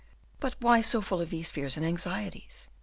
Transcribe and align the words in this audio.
But 0.39 0.55
why 0.59 0.81
so 0.81 0.99
full 1.03 1.21
of 1.21 1.29
these 1.29 1.51
fears 1.51 1.77
and 1.77 1.85
anxieties? 1.85 2.69